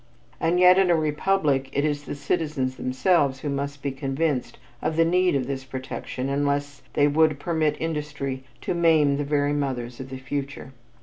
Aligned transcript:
And 0.39 0.59
yet 0.59 0.79
in 0.79 0.89
a 0.89 0.95
republic 0.95 1.69
it 1.73 1.85
is 1.85 2.05
the 2.05 2.15
citizens 2.15 2.75
themselves 2.77 3.41
who 3.41 3.49
must 3.49 3.83
be 3.83 3.91
convinced 3.91 4.57
of 4.81 4.95
the 4.95 5.05
need 5.05 5.35
of 5.35 5.45
this 5.45 5.63
protection 5.63 6.27
unless 6.27 6.81
they 6.93 7.07
would 7.07 7.39
permit 7.39 7.77
industry 7.79 8.43
to 8.61 8.73
maim 8.73 9.17
the 9.17 9.23
very 9.23 9.53
mothers 9.53 9.99
of 9.99 10.09
the 10.09 10.17
future. 10.17 10.73